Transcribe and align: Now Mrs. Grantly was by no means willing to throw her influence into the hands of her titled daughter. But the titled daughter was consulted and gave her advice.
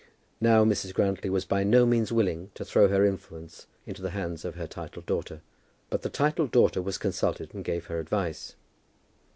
Now 0.39 0.65
Mrs. 0.65 0.95
Grantly 0.95 1.29
was 1.29 1.45
by 1.45 1.63
no 1.63 1.85
means 1.85 2.11
willing 2.11 2.49
to 2.55 2.65
throw 2.65 2.87
her 2.87 3.05
influence 3.05 3.67
into 3.85 4.01
the 4.01 4.09
hands 4.09 4.43
of 4.43 4.55
her 4.55 4.65
titled 4.65 5.05
daughter. 5.05 5.41
But 5.91 6.01
the 6.01 6.09
titled 6.09 6.49
daughter 6.49 6.81
was 6.81 6.97
consulted 6.97 7.53
and 7.53 7.63
gave 7.63 7.85
her 7.85 7.99
advice. 7.99 8.55